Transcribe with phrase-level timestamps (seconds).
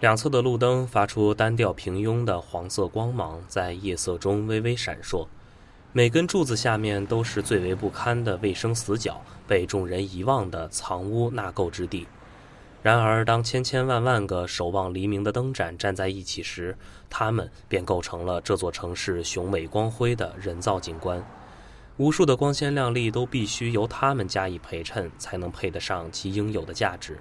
[0.00, 5.26] 两侧的路灯发出单调平庸的黄色光芒，在夜色中微微闪烁。
[5.92, 12.06] 每根柱子下面都是最为不堪的卫生死角，被众人遗忘的藏污纳垢之地。
[12.80, 16.78] 然而，当千千万万个守望黎明的灯盏站在一起时，
[17.10, 21.20] 它们便构成了这座城市雄伟光辉的人造景观。
[21.96, 27.18] 无数的光鲜亮丽都必须由它们加以陪衬，才能配得上其应有的价值。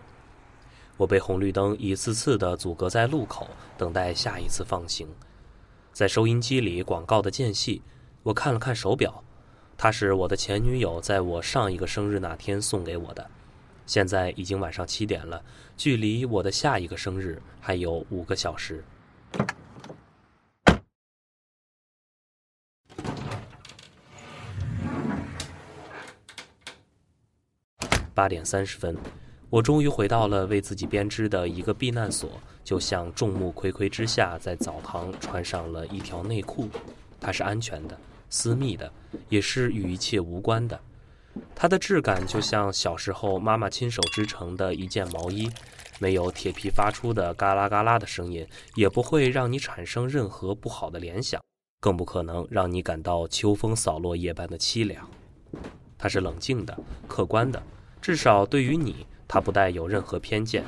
[0.97, 3.47] 我被红绿灯一次次的阻隔在路口，
[3.77, 5.07] 等待下一次放行。
[5.93, 7.81] 在收音机里广告的间隙，
[8.23, 9.23] 我看了看手表，
[9.77, 13.29] 它是我的前女友在我上一个生日那天送给我的。
[13.85, 15.41] 现在已经晚上七点了，
[15.77, 18.83] 距离我的下一个生日还有五个小时。
[28.13, 28.97] 八点三十分。
[29.49, 32.29] 我终于回到了为自己编织的一个避难所，
[32.65, 36.67] 就像众目睽睽之下在澡堂穿上了一条内裤，
[37.17, 37.97] 它是安全的、
[38.29, 38.91] 私密的，
[39.29, 40.77] 也是与一切无关的。
[41.55, 45.49] 它的质感就像小时候妈妈亲手织成的一件毛衣，
[45.97, 48.45] 没有铁皮发出的嘎啦嘎啦的声音，
[48.75, 51.41] 也不会让你产生任何不好的联想，
[51.79, 55.09] 更不可能让你感到秋风扫落叶般的凄凉。
[55.97, 57.63] 它是冷静的、客观的，
[58.01, 59.07] 至少对于你。
[59.27, 60.63] 它不带有任何偏见，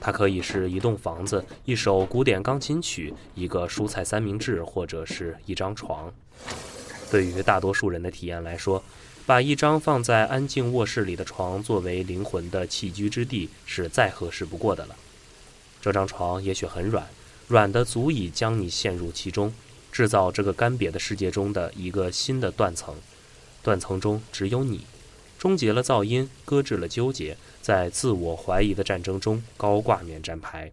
[0.00, 6.12] 它可以是一栋房子、一首古典钢琴曲、一个蔬菜三明治，或者是一张床。
[7.10, 8.82] 对于大多数人的体验来说，
[9.26, 14.96] 把一张放在安静卧室里的床作为灵魂的栖居之地是再合适不过的了。
[15.80, 17.06] 这张床也许很软，
[17.46, 19.52] 软的足以将你陷入其中，
[19.92, 22.94] 制造这个干瘪的世界中的一个新的断层。
[23.62, 24.84] 断层中只有你。
[25.44, 30.72] 终结了噪音，搁置了纠结，在自我怀疑的战争中高挂免战牌。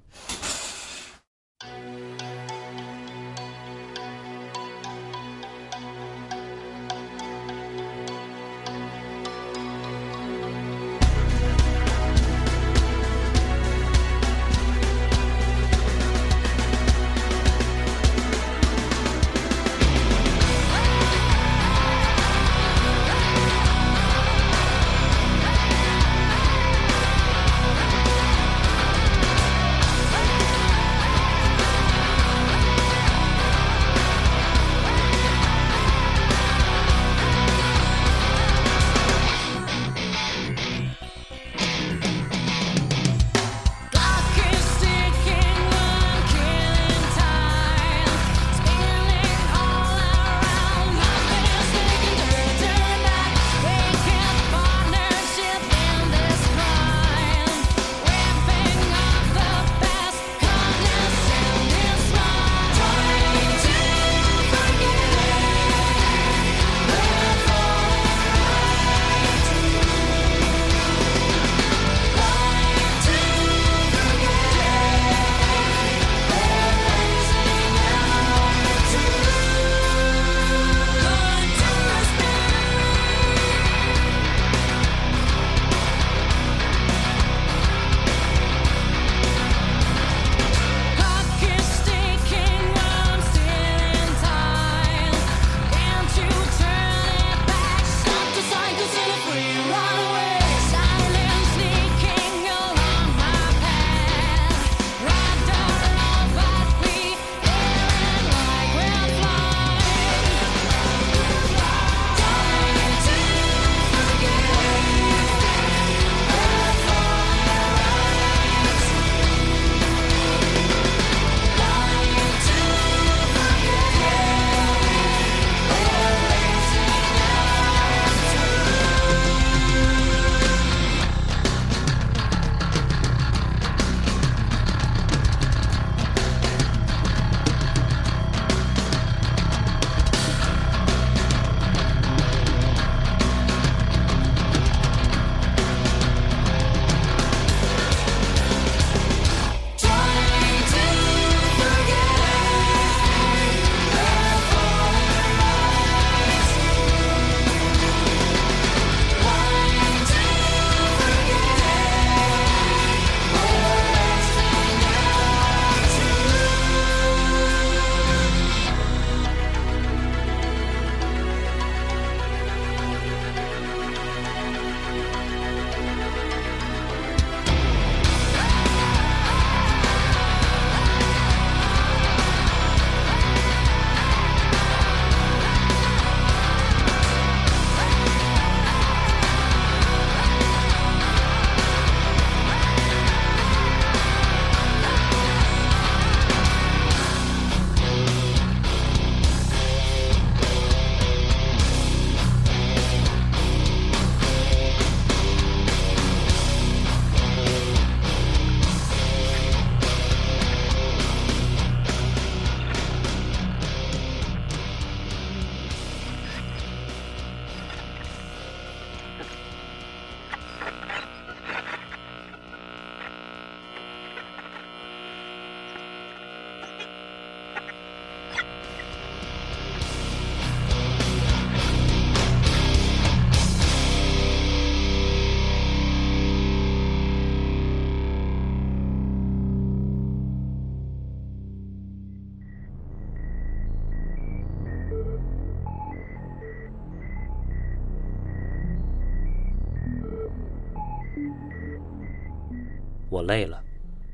[253.21, 253.63] 我累了，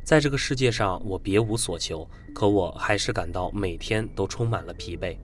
[0.04, 2.06] 在这个世界上我别无所求，
[2.36, 5.16] 可我还是感到每天都充满了疲惫。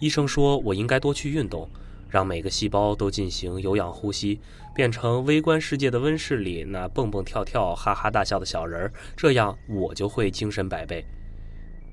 [0.00, 1.68] 医生说我应该多去运动，
[2.08, 4.40] 让每个细胞都进行有氧呼吸，
[4.74, 11.04] 变成微观世界的温室里那蹦蹦跳跳、哈哈大笑的小人儿，这样我就会精神百倍。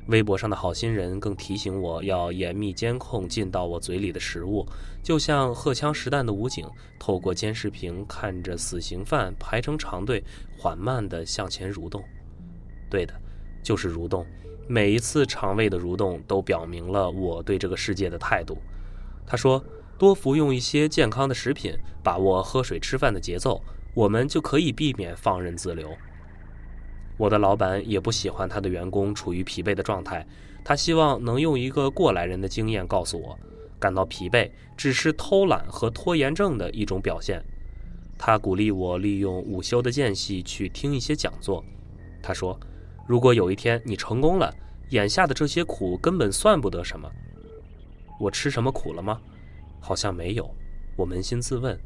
[0.08, 4.66] 微博上的好心人更提醒我要严密监控进到我嘴里的食物，
[5.04, 6.68] 就像荷枪实弹的武警
[7.00, 10.24] 透过监视屏看着死刑犯排成长队，
[10.58, 12.04] 缓慢地向前蠕动。
[12.90, 13.14] 对的，
[13.64, 14.26] 就是蠕动。
[14.68, 18.58] 每一次肠胃的蠕动都表明了我对这个世界的态度。
[19.26, 19.64] 他说
[19.98, 23.62] ：“多服用一些健康的食品，把握喝水吃饭的节奏，
[23.94, 25.90] 我们就可以避免放任自流。”
[27.22, 30.26] 我的老板也不喜欢他的员工处于疲惫的状态，
[30.64, 33.38] 他希望能用一个过来人的经验告诉我，
[33.78, 37.40] 感到疲惫只是偷懒和拖延症的一种表现。
[38.18, 41.64] 他鼓励我利用午休的间隙去听一些讲座。
[42.24, 42.60] 他说
[43.06, 44.52] ：“如果有一天你成功了，
[44.90, 47.08] 眼下的这些苦根本算不得什么。”
[48.20, 49.22] 我吃什么苦了吗？
[49.80, 50.50] 好像没有。
[50.96, 51.80] 我扪心自问，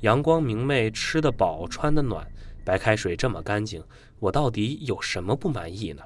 [0.00, 2.26] 阳光明媚，吃得饱，穿得暖。
[2.65, 3.83] 白开水这么干净，
[4.19, 6.03] 我到底有什么不满意呢？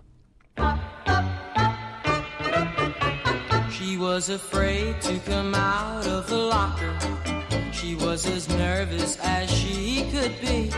[3.71, 6.93] She was afraid to come out of the locker.
[7.71, 10.71] She was as nervous as she could be.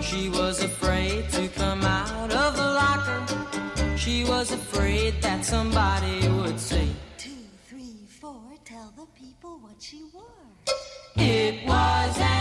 [0.00, 3.96] She was afraid to come out of the locker.
[3.96, 6.88] She was afraid that somebody would say,
[7.18, 7.30] Two,
[7.68, 10.24] three, four, tell the people what she wore.
[11.16, 12.39] It was an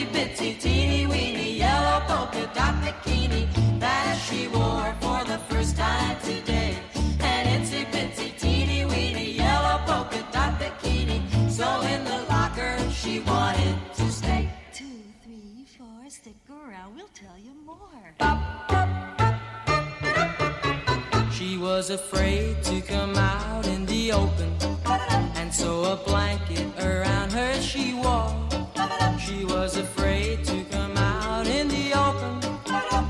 [0.00, 3.46] itsy bitsy teeny weeny yellow polka dot bikini
[3.78, 6.76] that she wore for the first time today.
[7.20, 11.20] An itsy bitsy teeny weeny yellow polka dot bikini.
[11.50, 14.50] So in the locker she wanted to stay.
[14.72, 14.84] Two,
[15.22, 17.76] three, four, stick around, we'll tell you more.
[21.30, 24.52] She was afraid to come out in the open,
[25.36, 26.66] and so a blanket
[29.30, 32.40] She was afraid to come out in the open,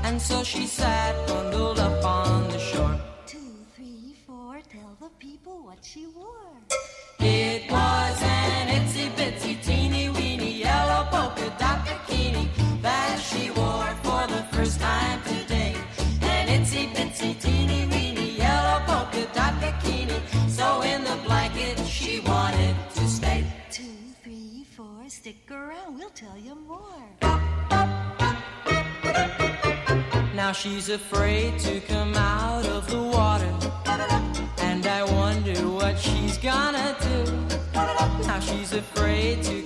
[0.03, 2.95] and so she sat bundled up on the shore.
[3.25, 3.39] Two,
[3.75, 6.53] three, four, tell the people what she wore.
[7.19, 12.47] It was an itsy bitsy teeny weeny yellow polka dot bikini
[12.83, 15.21] that she wore for the first time
[25.31, 27.05] stick around, we'll tell you more.
[30.35, 33.53] Now she's afraid to come out of the water.
[34.57, 37.23] And I wonder what she's gonna do.
[38.27, 39.60] Now she's afraid to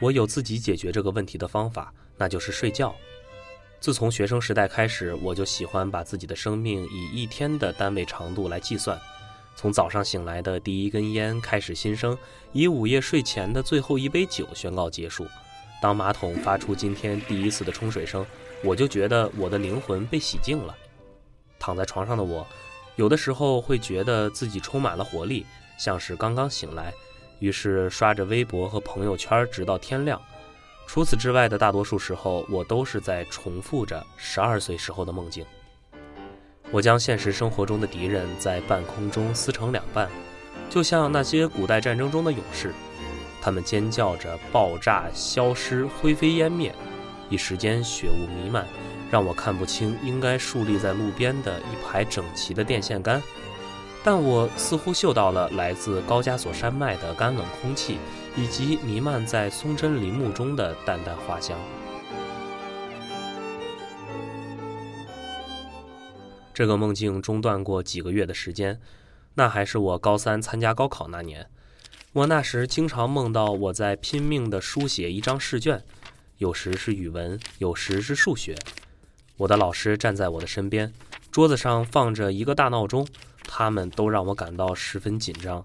[0.00, 2.94] 我有自己解决这个问题的方法，那就是睡觉。
[3.80, 8.98] 自从学生时代开始，我就喜欢把自己的生命以一天的单位长度来计算，
[9.56, 12.16] 从早上醒来的第一根烟开始新生，
[12.52, 15.26] 以午夜睡前的最后一杯酒宣告结束。
[15.82, 18.24] 当马桶发出今天第一次的冲水声，
[18.62, 20.74] 我就觉得我的灵魂被洗净了。
[21.58, 22.46] 躺在床上的我，
[22.94, 25.44] 有的时候会觉得自己充满了活力，
[25.76, 26.94] 像是刚刚醒来。
[27.38, 30.20] 于是刷着微博和朋友圈，直到天亮。
[30.86, 35.44] 除此之外的大多数时候，我都是在重复着十二岁时候的梦境。
[36.70, 40.08] 我将现实生活中的敌人在半空中撕成两半，
[40.68, 42.74] 就像那些古代战争中的勇士，
[43.40, 46.74] 他们尖叫着爆炸、消失、灰飞烟灭，
[47.30, 48.66] 一时间血雾弥漫，
[49.10, 53.22] 让我看不清应该竖立在路边的一排整齐的电线杆。
[54.04, 57.98] 但我似乎嗅到了来自高加索山脉的干冷空气，
[58.36, 61.58] 以及弥漫在松针林木中的淡淡花香。
[66.54, 68.80] 这个梦境中断过几个月的时间，
[69.34, 71.48] 那还是我高三参加高考那年。
[72.12, 75.84] 我那时经常梦到我在拼命地书写一张试卷，
[76.38, 78.56] 有时是语文，有时是数学。
[79.36, 80.92] 我的老师站在我的身边。
[81.30, 83.06] 桌子上放着一个大闹钟，
[83.48, 85.64] 他们都让我感到十分紧张。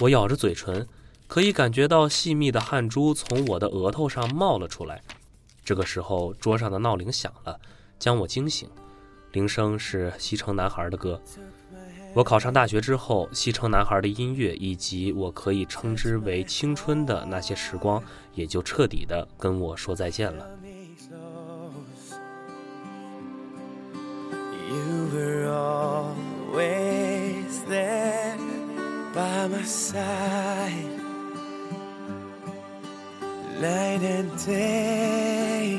[0.00, 0.88] 我咬着嘴唇，
[1.28, 5.02] 可以感觉到细密的汗珠从我的额头上冒了出来。
[5.62, 7.60] 这个时候，桌上的闹铃响了，
[7.98, 8.68] 将我惊醒。
[9.32, 11.20] 铃声是西城男孩的歌。
[12.14, 18.02] 我考上大学之后，西城男孩的音乐以及我可以称之为青春的那些时光，
[18.34, 20.48] 也就彻底的跟我说再见了。
[26.56, 28.38] Always there
[29.12, 31.00] by my side,
[33.60, 35.78] night and day,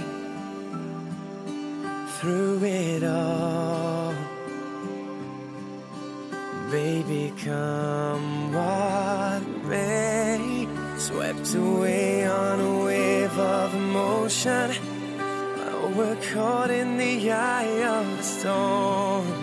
[2.19, 4.13] through it all.
[6.69, 10.67] Baby, come what may,
[10.97, 14.73] swept away on a wave of emotion.
[15.95, 19.36] We're caught in the eye of the storm.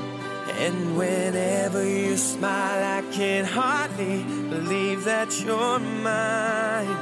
[0.66, 6.96] And whenever you smile, I can hardly believe that you're mine.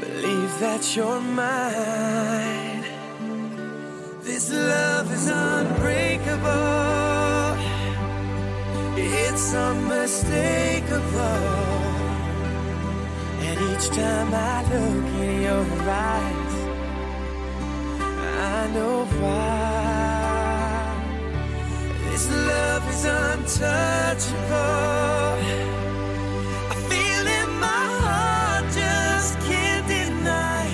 [0.00, 2.82] Believe that you're mine.
[4.22, 6.46] This love is unbreakable.
[8.96, 11.20] It's unmistakable.
[13.46, 16.56] And each time I look in your eyes,
[18.54, 19.65] I know why.
[23.06, 24.66] Untouchable.
[26.72, 30.66] I feel in my heart, just can't deny.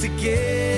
[0.07, 0.76] Again.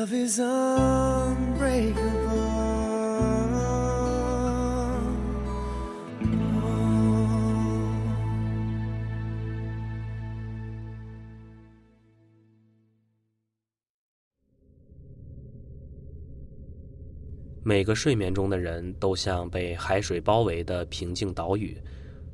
[0.01, 1.99] love is unbreakable.
[17.63, 21.77] 每个睡眠中的人都像被海水包围的平静岛屿，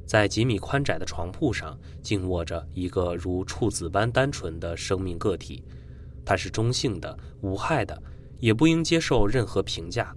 [0.07, 5.65] 在几米宽窄的床铺上，静卧着一个如处子般单纯的生命个体。
[6.27, 8.03] 它是中性的、无害的，
[8.39, 10.15] 也不应接受任何评价。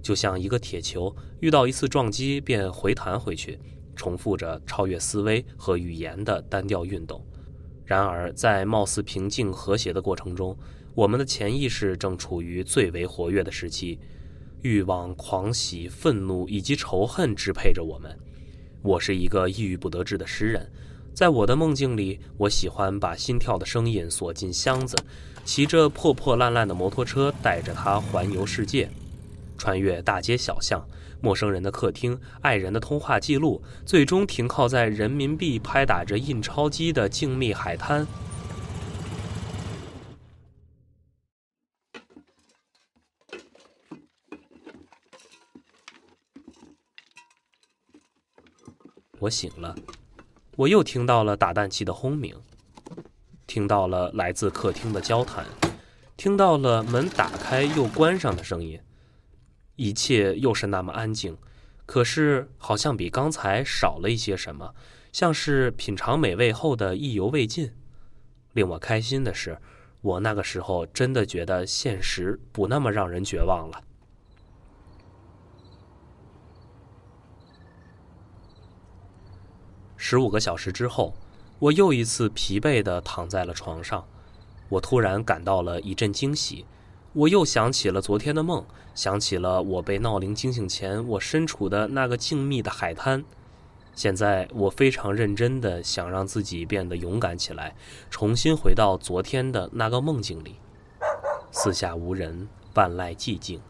[0.00, 3.58] 就像一个铁球遇到一次撞击便回弹回去，
[3.96, 7.22] 重复着超越思维和语言的单调运动。
[7.84, 10.56] 然而，在貌似平静和谐的过程中，
[10.94, 13.98] 我们的潜意识正处于最为活跃的时期，
[14.62, 18.16] 欲望、狂喜、愤怒以及仇恨支配着我们。
[18.82, 20.70] 我是一个抑郁不得志的诗人，
[21.18, 24.96] 在我的梦境里，我喜欢把心跳的声音锁进箱子，
[25.44, 28.88] 骑着破破烂烂的摩托车，带着它环游世界，
[29.56, 30.86] 穿越大街小巷、
[31.20, 38.06] 陌生人的客厅、爱人的通话记录，最终停靠在人民币拍打着印钞机的静谧海滩。
[49.18, 49.74] 我醒了，
[50.58, 52.34] 我又听到了打蛋器的轰鸣，
[53.46, 55.46] 听到了来自客厅的交谈，
[56.16, 58.80] 听到了门打开又关上的声音，
[59.76, 61.38] 一切又是那么安静，
[61.86, 64.74] 可是好像比刚才少了一些什么，
[65.12, 67.72] 像是品尝美味后的意犹未尽。
[68.52, 69.58] 令我开心的是，
[70.00, 73.80] 我那个时候真的觉得现实不那么让人绝望了。
[80.10, 81.12] 十五个小时之后，
[81.58, 84.06] 我又一次疲惫地躺在了床上。
[84.70, 86.64] 我突然感到了一阵惊喜，
[87.12, 93.22] 我又想起了昨天的梦，想起了我被闹铃惊醒前我身处的那个静谧的海滩。
[93.94, 97.76] 现在我非常认真地想让自己变得勇敢起来，
[98.08, 100.54] 重新回到昨天的那个梦境里。
[101.52, 103.60] 四下无人，万籁寂静。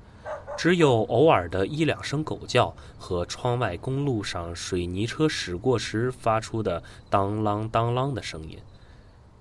[0.58, 8.58] 只有偶尔的一两声狗叫和窗外公路上水泥车驶过时发出的当啷当啷的声音。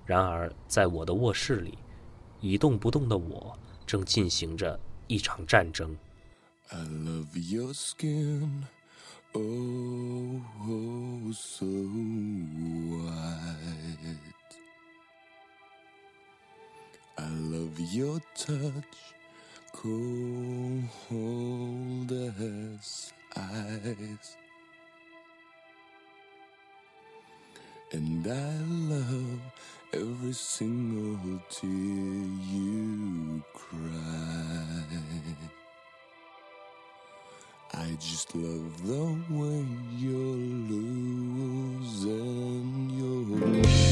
[0.06, 1.76] 然而，在我的卧室里，
[2.40, 4.78] 一动不动的我正进行着
[5.08, 5.96] 一场战争。
[6.68, 8.62] I love your skin,
[9.32, 11.66] oh, oh so
[12.94, 13.10] white.
[17.16, 18.84] I love your touch,
[19.72, 20.84] cold
[22.12, 23.12] as.
[27.90, 28.56] And I
[28.92, 29.40] love
[29.94, 34.84] every single tear you cry.
[37.74, 40.36] I just love the way you're
[40.72, 42.10] losing
[42.90, 43.87] your